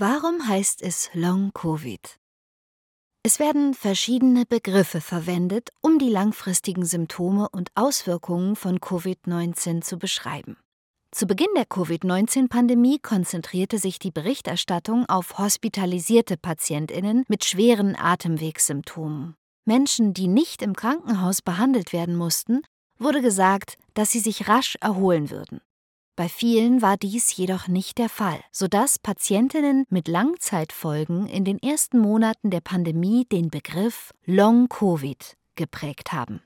Warum 0.00 0.46
heißt 0.46 0.80
es 0.82 1.10
Long-Covid? 1.12 2.20
Es 3.24 3.40
werden 3.40 3.74
verschiedene 3.74 4.46
Begriffe 4.46 5.00
verwendet, 5.00 5.70
um 5.80 5.98
die 5.98 6.08
langfristigen 6.08 6.84
Symptome 6.84 7.48
und 7.48 7.70
Auswirkungen 7.74 8.54
von 8.54 8.78
Covid-19 8.78 9.80
zu 9.80 9.98
beschreiben. 9.98 10.56
Zu 11.10 11.26
Beginn 11.26 11.48
der 11.56 11.66
Covid-19-Pandemie 11.66 13.00
konzentrierte 13.00 13.78
sich 13.78 13.98
die 13.98 14.12
Berichterstattung 14.12 15.04
auf 15.08 15.36
hospitalisierte 15.36 16.36
Patientinnen 16.36 17.24
mit 17.26 17.44
schweren 17.44 17.96
Atemwegssymptomen. 17.98 19.34
Menschen, 19.64 20.14
die 20.14 20.28
nicht 20.28 20.62
im 20.62 20.76
Krankenhaus 20.76 21.42
behandelt 21.42 21.92
werden 21.92 22.14
mussten, 22.14 22.62
wurde 23.00 23.20
gesagt, 23.20 23.76
dass 23.94 24.12
sie 24.12 24.20
sich 24.20 24.46
rasch 24.46 24.76
erholen 24.80 25.30
würden. 25.30 25.60
Bei 26.18 26.28
vielen 26.28 26.82
war 26.82 26.96
dies 26.96 27.36
jedoch 27.36 27.68
nicht 27.68 27.96
der 27.96 28.08
Fall, 28.08 28.40
sodass 28.50 28.98
Patientinnen 28.98 29.84
mit 29.88 30.08
Langzeitfolgen 30.08 31.28
in 31.28 31.44
den 31.44 31.62
ersten 31.62 32.00
Monaten 32.00 32.50
der 32.50 32.60
Pandemie 32.60 33.24
den 33.24 33.50
Begriff 33.50 34.12
Long-Covid 34.24 35.36
geprägt 35.54 36.12
haben. 36.12 36.42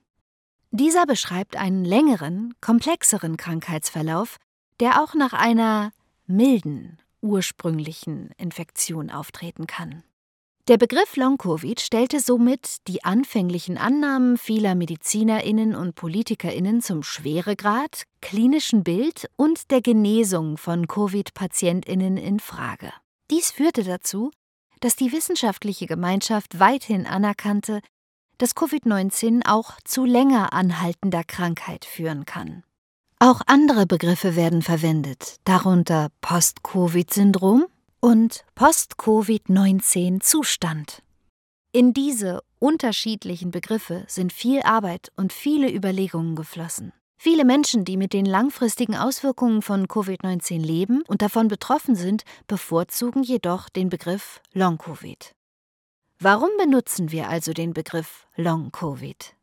Dieser 0.73 1.07
beschreibt 1.07 1.57
einen 1.57 1.87
längeren, 1.87 2.53
komplexeren 2.61 3.39
Krankheitsverlauf, 3.39 4.37
der 4.79 5.03
auch 5.03 5.15
nach 5.15 5.33
einer 5.33 5.93
milden, 6.27 6.99
ursprünglichen 7.23 8.31
Infektion 8.37 9.11
auftreten 9.11 9.67
kann. 9.67 10.03
Der 10.69 10.77
Begriff 10.77 11.17
Long-Covid 11.17 11.81
stellte 11.81 12.21
somit 12.21 12.87
die 12.87 13.03
anfänglichen 13.03 13.79
Annahmen 13.79 14.39
vieler 14.39 14.77
Medizinerinnen 14.77 15.75
und 15.75 15.97
Politikerinnen 15.97 16.81
zum 16.81 17.03
Schweregrad, 17.03 18.05
klinischen 18.21 18.85
Bild 18.85 19.29
und 19.35 19.73
der 19.73 19.81
Genesung 19.81 20.57
von 20.57 20.87
Covid-Patientinnen 20.87 22.17
in 22.17 22.39
Frage. 22.39 22.93
Dies 23.29 23.51
führte 23.51 23.83
dazu, 23.83 24.31
dass 24.79 24.95
die 24.95 25.11
wissenschaftliche 25.11 25.87
Gemeinschaft 25.87 26.61
weithin 26.61 27.09
anerkannte, 27.09 27.81
dass 28.39 28.55
Covid-19 28.55 29.45
auch 29.45 29.73
zu 29.85 30.05
länger 30.05 30.53
anhaltender 30.53 31.25
Krankheit 31.25 31.85
führen 31.85 32.25
kann. 32.25 32.63
Auch 33.19 33.41
andere 33.47 33.87
Begriffe 33.87 34.37
werden 34.37 34.63
verwendet, 34.63 35.39
darunter 35.43 36.11
Post-Covid-Syndrom, 36.21 37.67
und 38.03 38.45
Post-Covid-19-Zustand. 38.57 41.03
In 41.71 41.95
diese 41.95 42.43
unterschiedlichen 42.59 43.53
Begriffe 43.53 44.05
sind 44.09 44.33
viel 44.33 44.63
Arbeit 44.63 45.13
und 45.17 45.33
viele 45.33 45.73
Überlegungen 45.73 46.35
geflossen. 46.35 46.93
Viele 47.17 47.45
Menschen, 47.45 47.85
die 47.85 47.97
mit 47.97 48.13
den 48.13 48.27
langfristigen 48.27 48.97
Auswirkungen 48.97 49.63
von 49.63 49.87
Covid-19 49.87 50.59
leben 50.59 51.05
und 51.07 51.23
davon 51.23 51.47
betroffen 51.47 51.95
sind, 51.95 52.25
bevorzugen 52.49 53.23
jedoch 53.23 53.69
den 53.69 53.89
Begriff 53.89 54.41
Long-Covid. 54.53 55.37
Warum 56.19 56.51
benutzen 56.59 57.13
wir 57.13 57.29
also 57.29 57.53
den 57.53 57.73
Begriff 57.73 58.27
Long-Covid? 58.35 59.37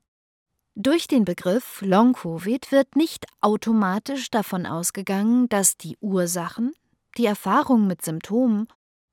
Durch 0.76 1.08
den 1.08 1.24
Begriff 1.24 1.82
Long-Covid 1.82 2.74
wird 2.74 2.98
nicht 2.98 3.26
automatisch 3.40 4.30
davon 4.30 4.66
ausgegangen, 4.66 5.48
dass 5.48 5.78
die 5.78 5.96
Ursachen, 6.02 6.74
die 7.20 7.26
Erfahrung 7.26 7.86
mit 7.86 8.02
Symptomen 8.02 8.68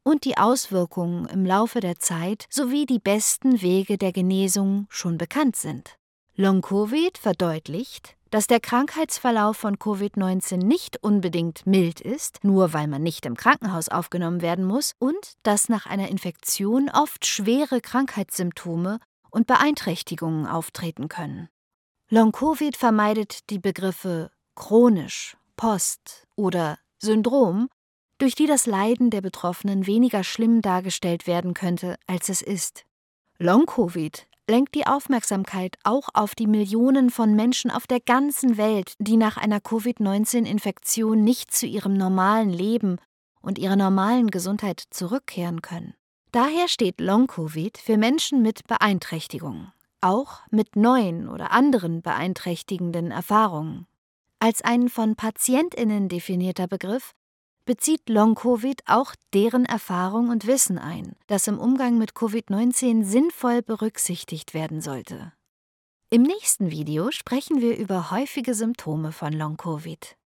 und 0.05 0.25
die 0.25 0.39
Auswirkungen 0.39 1.27
im 1.27 1.45
Laufe 1.45 1.81
der 1.81 1.99
Zeit 1.99 2.47
sowie 2.49 2.87
die 2.87 3.01
besten 3.01 3.61
Wege 3.61 3.99
der 3.99 4.13
Genesung 4.13 4.87
schon 4.89 5.19
bekannt 5.19 5.57
sind. 5.57 5.99
Long-Covid 6.37 7.19
verdeutlicht, 7.19 8.17
dass 8.31 8.47
der 8.47 8.61
Krankheitsverlauf 8.61 9.57
von 9.57 9.77
Covid-19 9.77 10.59
nicht 10.59 11.03
unbedingt 11.03 11.67
mild 11.67 12.01
ist, 12.01 12.45
nur 12.45 12.73
weil 12.73 12.87
man 12.87 13.03
nicht 13.03 13.27
im 13.27 13.37
Krankenhaus 13.37 13.89
aufgenommen 13.89 14.41
werden 14.41 14.65
muss, 14.65 14.93
und 15.01 15.35
dass 15.43 15.69
nach 15.69 15.87
einer 15.87 16.09
Infektion 16.09 16.89
oft 16.89 17.27
schwere 17.27 17.81
Krankheitssymptome 17.81 19.01
und 19.31 19.49
Beeinträchtigungen 19.49 20.47
auftreten 20.47 21.09
können. 21.09 21.49
Long-Covid 22.11 22.77
vermeidet 22.77 23.51
die 23.51 23.59
Begriffe 23.59 24.31
chronisch, 24.55 25.37
Post 25.57 26.29
oder 26.37 26.79
Syndrom 26.99 27.69
durch 28.19 28.35
die 28.35 28.47
das 28.47 28.67
Leiden 28.67 29.11
der 29.11 29.21
Betroffenen 29.21 29.87
weniger 29.87 30.25
schlimm 30.25 30.63
dargestellt 30.63 31.27
werden 31.27 31.55
könnte, 31.55 31.97
als 32.07 32.29
es 32.29 32.43
ist. 32.43 32.85
Long-Covid 33.39 34.27
lenkt 34.49 34.75
die 34.75 34.87
Aufmerksamkeit 34.87 35.77
auch 35.83 36.09
auf 36.15 36.35
die 36.35 36.47
Millionen 36.47 37.11
von 37.11 37.35
Menschen 37.35 37.71
auf 37.71 37.87
der 37.87 38.01
ganzen 38.01 38.57
Welt, 38.57 38.95
die 38.99 39.17
nach 39.17 39.37
einer 39.37 39.61
Covid-19-Infektion 39.61 41.23
nicht 41.23 41.53
zu 41.53 41.67
ihrem 41.67 41.95
normalen 41.95 42.51
Leben 42.51 42.99
und 43.41 43.59
ihrer 43.59 43.77
normalen 43.77 44.31
Gesundheit 44.31 44.83
zurückkehren 44.91 45.63
können. 45.63 45.95
Daher 46.33 46.69
steht 46.69 47.01
Long-Covid 47.01 47.79
für 47.79 47.97
Menschen 47.97 48.43
mit 48.43 48.67
Beeinträchtigungen, 48.67 49.73
auch 50.01 50.41
mit 50.51 50.77
neuen 50.77 51.29
oder 51.29 51.51
anderen 51.51 52.03
beeinträchtigenden 52.03 53.11
Erfahrungen. 53.11 53.87
Als 54.39 54.63
ein 54.63 54.89
von 54.89 55.17
Patientinnen 55.17 56.09
definierter 56.09 56.67
Begriff 56.67 57.15
bezieht 57.67 58.09
Long-Covid 58.09 58.83
auch 58.87 59.15
deren 59.35 59.67
Erfahrung 59.67 60.31
und 60.31 60.47
Wissen 60.47 60.79
ein, 60.79 61.17
das 61.27 61.47
im 61.49 61.59
Umgang 61.59 61.99
mit 61.99 62.13
Covid-19 62.13 63.05
sinnvoll 63.05 63.61
berücksichtigt 63.61 64.55
werden 64.55 64.81
sollte. 64.81 65.33
Im 66.09 66.23
nächsten 66.23 66.71
Video 66.71 67.11
sprechen 67.11 67.61
wir 67.61 67.77
über 67.77 68.11
häufige 68.11 68.55
Symptome 68.55 69.13
von 69.13 69.33
Long-Covid. 69.33 70.17